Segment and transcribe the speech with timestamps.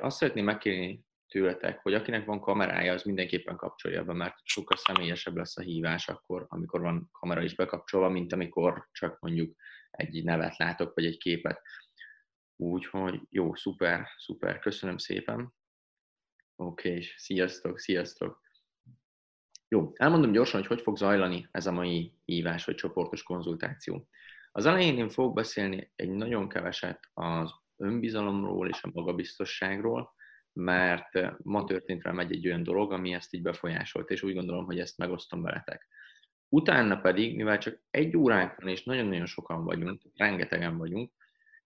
[0.00, 5.36] azt szeretném megkérni tőletek, hogy akinek van kamerája, az mindenképpen kapcsolja be, mert sokkal személyesebb
[5.36, 9.56] lesz a hívás akkor, amikor van kamera is bekapcsolva, mint amikor csak mondjuk
[9.90, 11.60] egy nevet látok, vagy egy képet.
[12.56, 15.54] Úgyhogy jó, szuper, szuper, köszönöm szépen.
[16.56, 18.40] Oké, okay, sziasztok, sziasztok.
[19.68, 24.08] Jó, elmondom gyorsan, hogy hogy fog zajlani ez a mai hívás vagy csoportos konzultáció.
[24.52, 30.14] Az elején én fogok beszélni egy nagyon keveset az önbizalomról és a magabiztosságról,
[30.52, 34.64] mert ma történt rám egy, egy olyan dolog, ami ezt így befolyásolt, és úgy gondolom,
[34.64, 35.88] hogy ezt megosztom veletek.
[36.48, 41.12] Utána pedig, mivel csak egy óránk van, és nagyon-nagyon sokan vagyunk, rengetegen vagyunk,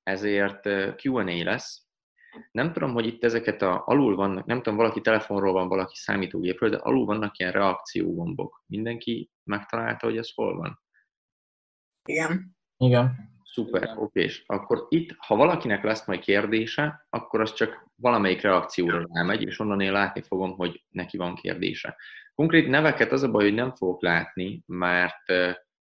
[0.02, 0.66] ezért
[1.02, 1.86] Q&A lesz.
[2.50, 6.70] Nem tudom, hogy itt ezeket a, alul vannak, nem tudom, valaki telefonról van, valaki számítógépről,
[6.70, 8.64] de alul vannak ilyen reakciógombok.
[8.66, 10.80] Mindenki megtalálta, hogy ez hol van?
[12.04, 12.56] Igen.
[12.76, 13.35] Igen.
[13.56, 14.22] Szuper, oké.
[14.22, 19.58] És akkor itt, ha valakinek lesz majd kérdése, akkor az csak valamelyik reakcióra rámegy, és
[19.58, 21.96] onnan én látni fogom, hogy neki van kérdése.
[22.34, 25.24] Konkrét neveket az a baj, hogy nem fogok látni, mert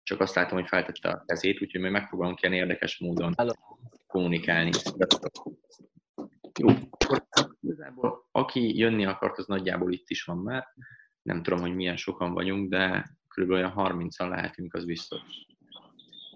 [0.03, 3.53] csak azt látom, hogy feltette a kezét, úgyhogy majd megpróbálunk ilyen érdekes módon Hello.
[4.07, 4.69] kommunikálni.
[6.59, 7.23] Jó, akkor
[7.61, 10.67] igazából aki jönni akart, az nagyjából itt is van már.
[11.21, 13.49] Nem tudom, hogy milyen sokan vagyunk, de kb.
[13.49, 15.21] olyan 30-an lehetünk, az biztos.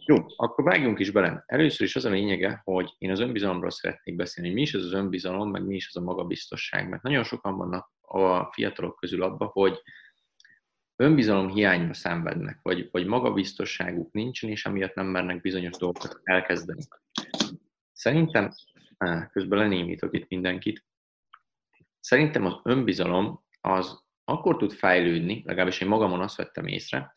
[0.10, 1.44] Jó, akkor vágjunk is bele.
[1.46, 4.94] Először is az a lényege, hogy én az önbizalomról szeretnék beszélni, mi is az az
[4.94, 6.90] önbizalom, meg mi is az a magabiztosság.
[6.90, 9.82] Mert nagyon sokan vannak a fiatalok közül abba, hogy
[10.96, 16.82] önbizalom hiányba szenvednek, vagy, vagy magabiztosságuk nincsen, és amiatt nem mernek bizonyos dolgokat elkezdeni.
[17.92, 18.52] Szerintem,
[19.32, 20.86] közben lenémítok itt mindenkit,
[22.00, 27.14] szerintem az önbizalom az akkor tud fejlődni, legalábbis én magamon azt vettem észre,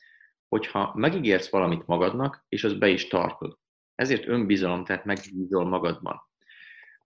[0.51, 3.59] hogyha megígérsz valamit magadnak, és az be is tartod.
[3.95, 6.29] Ezért önbizalom, tehát megbízol magadban.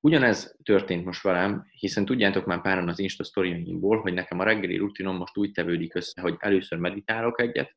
[0.01, 4.77] Ugyanez történt most velem, hiszen tudjátok már páran az Insta sztoriaimból, hogy nekem a reggeli
[4.77, 7.75] rutinom most úgy tevődik össze, hogy először meditálok egyet,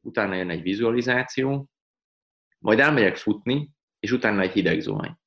[0.00, 1.68] utána jön egy vizualizáció,
[2.58, 5.18] majd elmegyek futni, és utána egy hideg zuhany.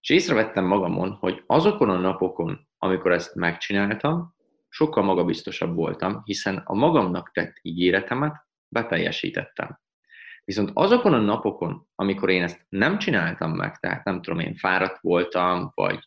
[0.00, 4.34] És észrevettem magamon, hogy azokon a napokon, amikor ezt megcsináltam,
[4.68, 9.80] sokkal magabiztosabb voltam, hiszen a magamnak tett ígéretemet beteljesítettem.
[10.44, 15.00] Viszont azokon a napokon, amikor én ezt nem csináltam meg, tehát nem tudom, én fáradt
[15.00, 15.98] voltam, vagy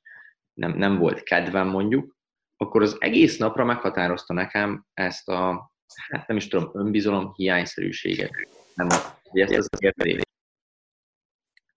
[0.54, 2.16] nem, nem volt kedvem mondjuk,
[2.58, 5.72] akkor az egész napra meghatározta nekem ezt a,
[6.10, 8.32] hát nem is tudom, önbizalom hiányszerűséget.
[8.74, 8.88] Nem,
[9.24, 10.30] hogy ezt az értelést.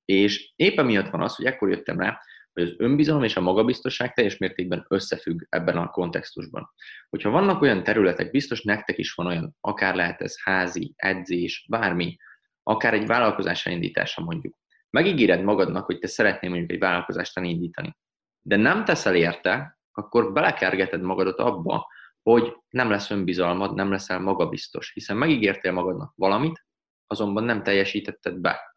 [0.04, 2.20] És éppen miatt van az, hogy ekkor jöttem rá,
[2.54, 6.70] hogy az önbizalom és a magabiztosság teljes mértékben összefügg ebben a kontextusban.
[7.08, 12.16] Hogyha vannak olyan területek, biztos nektek is van olyan, akár lehet ez házi, edzés, bármi,
[12.62, 14.56] akár egy vállalkozás elindítása mondjuk.
[14.90, 17.96] Megígéred magadnak, hogy te szeretnél mondjuk egy vállalkozást elindítani,
[18.40, 21.86] de nem teszel érte, akkor belekergeted magadat abba,
[22.22, 26.66] hogy nem lesz önbizalmad, nem leszel magabiztos, hiszen megígértél magadnak valamit,
[27.06, 28.76] azonban nem teljesítetted be.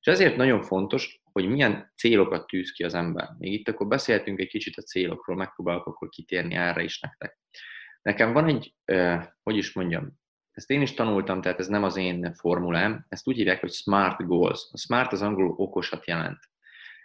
[0.00, 3.28] És ezért nagyon fontos, hogy milyen célokat tűz ki az ember.
[3.38, 7.38] Még itt akkor beszéltünk egy kicsit a célokról, megpróbálok akkor kitérni erre is nektek.
[8.02, 8.74] Nekem van egy,
[9.42, 10.12] hogy is mondjam,
[10.50, 14.26] ezt én is tanultam, tehát ez nem az én formulám, ezt úgy hívják, hogy SMART
[14.26, 14.68] goals.
[14.72, 16.38] A SMART az angol okosat jelent.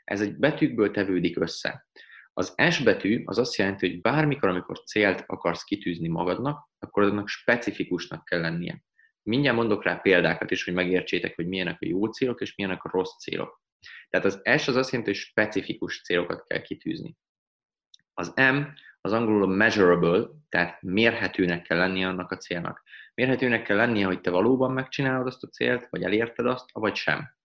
[0.03, 1.87] Ez egy betűkből tevődik össze.
[2.33, 7.27] Az S betű az azt jelenti, hogy bármikor, amikor célt akarsz kitűzni magadnak, akkor annak
[7.27, 8.83] specifikusnak kell lennie.
[9.23, 12.89] Mindjárt mondok rá példákat is, hogy megértsétek, hogy milyenek a jó célok, és milyenek a
[12.89, 13.61] rossz célok.
[14.09, 17.17] Tehát az S az azt jelenti, hogy specifikus célokat kell kitűzni.
[18.13, 18.57] Az M
[19.01, 22.83] az angolul measurable, tehát mérhetőnek kell lennie annak a célnak.
[23.13, 27.37] Mérhetőnek kell lennie, hogy te valóban megcsinálod azt a célt, vagy elérted azt, vagy sem.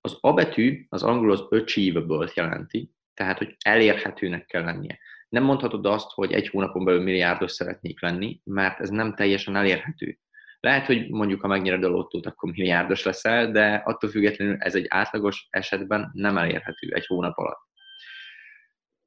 [0.00, 4.98] Az A betű az angolul az achievable jelenti, tehát, hogy elérhetőnek kell lennie.
[5.28, 10.18] Nem mondhatod azt, hogy egy hónapon belül milliárdos szeretnék lenni, mert ez nem teljesen elérhető.
[10.66, 14.86] Lehet, hogy mondjuk, ha megnyered a lottót, akkor milliárdos leszel, de attól függetlenül ez egy
[14.88, 17.60] átlagos esetben nem elérhető egy hónap alatt.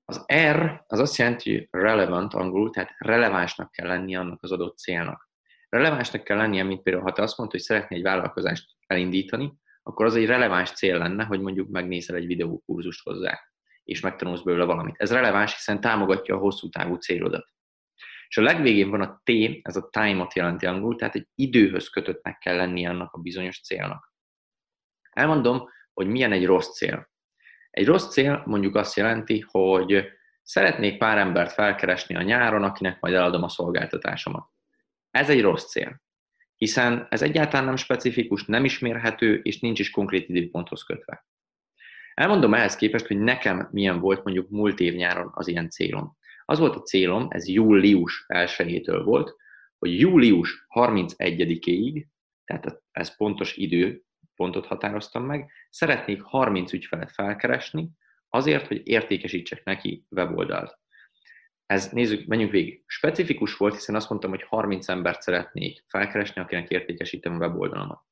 [0.06, 4.78] Az R az azt jelenti, hogy relevant angolul, tehát relevánsnak kell lennie annak az adott
[4.78, 5.30] célnak.
[5.69, 9.54] Relevánsnak kell lennie, mint például, ha te azt mondod, hogy szeretnél egy vállalkozást elindítani,
[9.84, 13.39] akkor az egy releváns cél lenne, hogy mondjuk megnézel egy videókurzust hozzá,
[13.84, 14.95] és megtanulsz belőle valamit.
[14.98, 17.48] Ez releváns, hiszen támogatja a hosszú távú célodat.
[18.30, 19.31] És a legvégén van a T,
[19.62, 24.14] ez a time-ot jelenti angol, tehát egy időhöz kötöttnek kell lennie annak a bizonyos célnak.
[25.12, 27.10] Elmondom, hogy milyen egy rossz cél.
[27.70, 30.06] Egy rossz cél mondjuk azt jelenti, hogy
[30.42, 34.50] szeretnék pár embert felkeresni a nyáron, akinek majd eladom a szolgáltatásomat.
[35.12, 36.02] Ez egy rossz cél,
[36.56, 41.25] hiszen ez egyáltalán nem specifikus, nem ismérhető, és nincs is konkrét időponthoz kötve.
[42.14, 46.18] Elmondom ehhez képest, hogy nekem milyen volt mondjuk múlt év nyáron az ilyen célom.
[46.50, 49.36] Az volt a célom, ez július 1 volt,
[49.78, 52.06] hogy július 31-ig,
[52.46, 54.04] tehát ez pontos idő,
[54.36, 57.90] pontot határoztam meg, szeretnék 30 ügyfelet felkeresni,
[58.30, 60.80] azért, hogy értékesítsek neki weboldalt.
[61.66, 62.84] Ez nézzük, menjünk végig.
[62.86, 68.04] Specifikus volt, hiszen azt mondtam, hogy 30 embert szeretnék felkeresni, akinek értékesítem a weboldalamat.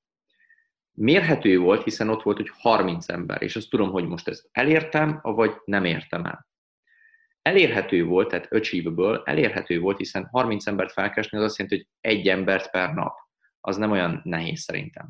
[0.92, 5.20] Mérhető volt, hiszen ott volt, hogy 30 ember, és azt tudom, hogy most ezt elértem,
[5.22, 6.48] vagy nem értem el.
[7.48, 12.28] Elérhető volt, tehát achievable, elérhető volt, hiszen 30 embert felkeresni az azt jelenti, hogy egy
[12.28, 13.14] embert per nap.
[13.60, 15.10] Az nem olyan nehéz szerintem.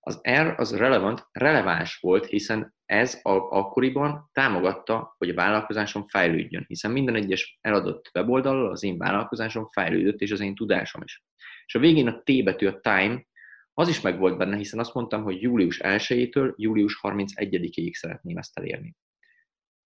[0.00, 6.64] Az R az relevant, releváns volt, hiszen ez a, akkoriban támogatta, hogy a vállalkozásom fejlődjön,
[6.68, 11.24] hiszen minden egyes eladott weboldalról az én vállalkozásom fejlődött, és az én tudásom is.
[11.66, 13.24] És a végén a T betű, a time,
[13.72, 18.58] az is meg volt benne, hiszen azt mondtam, hogy július 1-től július 31-ig szeretném ezt
[18.58, 18.96] elérni.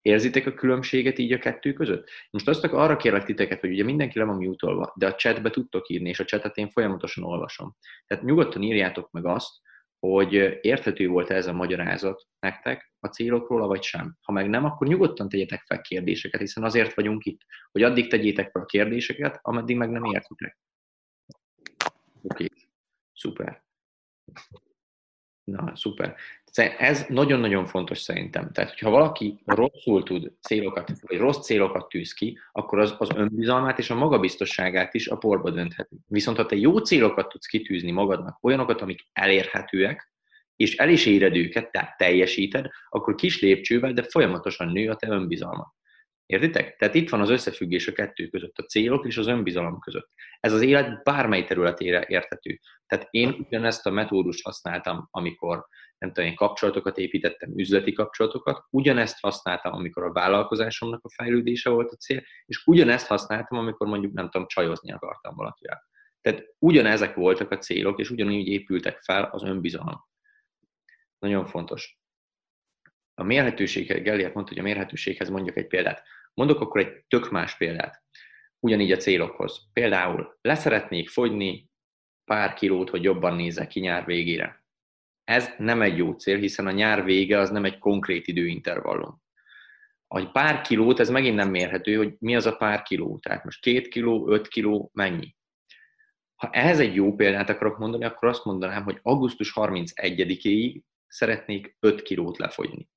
[0.07, 2.11] Érzitek a különbséget így a kettő között?
[2.31, 5.89] Most azt arra kérlek titeket, hogy ugye mindenki le van mutolva, de a chatbe tudtok
[5.89, 7.77] írni, és a chatet én folyamatosan olvasom.
[8.07, 9.51] Tehát nyugodtan írjátok meg azt,
[9.99, 14.17] hogy érthető volt ez a magyarázat nektek a célokról, vagy sem.
[14.21, 17.41] Ha meg nem, akkor nyugodtan tegyetek fel kérdéseket, hiszen azért vagyunk itt,
[17.73, 20.59] hogy addig tegyétek fel a kérdéseket, ameddig meg nem értitek.
[22.23, 22.49] Oké, okay.
[23.13, 23.65] szuper.
[25.45, 26.17] Na, szuper.
[26.63, 28.53] Ez nagyon-nagyon fontos szerintem.
[28.53, 33.79] Tehát, hogyha valaki rosszul tud célokat, vagy rossz célokat tűz ki, akkor az, az önbizalmát
[33.79, 35.97] és a magabiztosságát is a porba döntheti.
[36.07, 40.13] Viszont ha te jó célokat tudsz kitűzni magadnak, olyanokat, amik elérhetőek,
[40.57, 45.09] és el is éred őket, tehát teljesíted, akkor kis lépcsővel, de folyamatosan nő a te
[45.09, 45.75] önbizalmat.
[46.27, 46.77] Értitek?
[46.77, 50.11] Tehát itt van az összefüggés a kettő között, a célok és az önbizalom között.
[50.41, 52.61] Ez az élet bármely területére érthető.
[52.87, 55.67] Tehát én ugyanezt a metódust használtam, amikor
[55.99, 61.91] nem tudom, én kapcsolatokat építettem, üzleti kapcsolatokat, ugyanezt használtam, amikor a vállalkozásomnak a fejlődése volt
[61.91, 65.83] a cél, és ugyanezt használtam, amikor mondjuk nem tudom, csajozni akartam valakivel.
[66.21, 70.05] Tehát ugyanezek voltak a célok, és ugyanígy épültek fel az önbizalom.
[71.19, 71.99] Nagyon fontos.
[73.19, 76.03] A mérhetőség, Gellért mondta, hogy a mérhetőséghez mondjuk egy példát.
[76.35, 78.03] Mondok akkor egy tök más példát.
[78.59, 79.69] Ugyanígy a célokhoz.
[79.73, 81.71] Például leszeretnék fogyni
[82.25, 84.65] pár kilót, hogy jobban nézek ki nyár végére.
[85.25, 89.23] Ez nem egy jó cél, hiszen a nyár vége az nem egy konkrét időintervallum.
[90.07, 93.19] A pár kilót, ez megint nem mérhető, hogy mi az a pár kiló.
[93.19, 95.37] Tehát most két kiló, öt kiló, mennyi.
[96.35, 102.03] Ha ehhez egy jó példát akarok mondani, akkor azt mondanám, hogy augusztus 31-ig szeretnék 5
[102.03, 102.89] kilót lefogyni.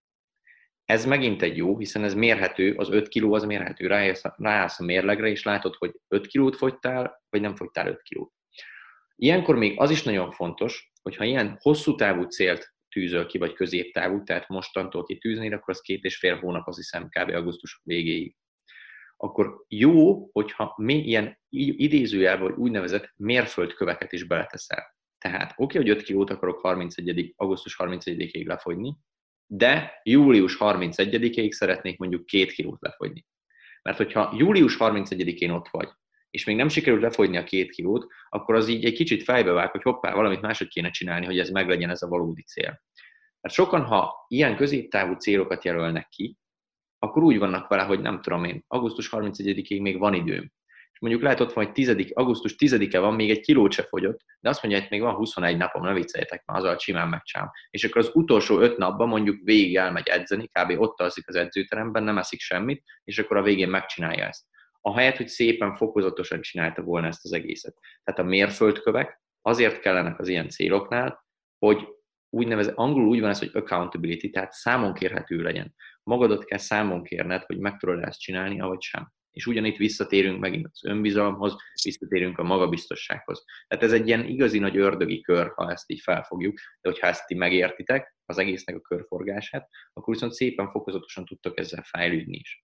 [0.90, 3.88] Ez megint egy jó, hiszen ez mérhető, az 5 kiló az mérhető,
[4.38, 8.34] ráállsz a mérlegre, és látod, hogy 5 kilót fogytál, vagy nem fogytál 5 kilót.
[9.16, 14.24] Ilyenkor még az is nagyon fontos, hogyha ilyen hosszú távú célt tűzöl ki, vagy középtávú,
[14.24, 17.30] tehát mostantól kitűzni, akkor az két és fél hónap, azt hiszem, kb.
[17.30, 18.36] augusztus végéig.
[19.18, 24.96] Akkor jó, hogyha mi ilyen idézőjelben, vagy úgynevezett mérföldköveket is beleteszel.
[25.18, 27.34] Tehát oké, okay, hogy 5 kilót akarok 31.
[27.36, 28.98] augusztus 31-ig lefogyni,
[29.52, 33.26] de július 31-ig szeretnék mondjuk 2 kilót lefogyni.
[33.82, 35.90] Mert hogyha július 31-én ott vagy,
[36.30, 39.72] és még nem sikerült lefogyni a két kilót, akkor az így egy kicsit fejbe vág,
[39.72, 42.82] hogy hoppá, valamit máshogy kéne csinálni, hogy ez meglegyen ez a valódi cél.
[43.42, 46.38] Mert sokan, ha ilyen középtávú célokat jelölnek ki,
[47.00, 50.52] akkor úgy vannak vele, hogy nem tudom én, augusztus 31-ig még van időm.
[51.00, 54.20] És mondjuk lehet ott van, hogy 10, augusztus 10-e van, még egy kilót se fogyott,
[54.40, 57.52] de azt mondja, hogy még van 21 napom, ne vicceljetek, már azzal simán megcsám.
[57.70, 60.80] És akkor az utolsó 5 napban mondjuk végig elmegy edzeni, kb.
[60.80, 64.46] ott alszik az edzőteremben, nem eszik semmit, és akkor a végén megcsinálja ezt
[64.82, 67.76] ahelyett, hogy szépen fokozatosan csinálta volna ezt az egészet.
[68.04, 71.26] Tehát a mérföldkövek azért kellenek az ilyen céloknál,
[71.58, 71.88] hogy
[72.30, 75.76] úgynevezett, angolul úgy van ez, hogy accountability, tehát számon kérhető legyen.
[76.04, 79.12] Magadot kell számon kérned, hogy meg tudod ezt csinálni, ahogy sem.
[79.32, 83.44] És ugyanitt visszatérünk megint az önbizalomhoz, visszatérünk a magabiztossághoz.
[83.68, 87.26] Tehát ez egy ilyen igazi nagy ördögi kör, ha ezt így felfogjuk, de hogyha ezt
[87.26, 92.64] ti megértitek, az egésznek a körforgását, akkor viszont szépen fokozatosan tudtok ezzel fejlődni is.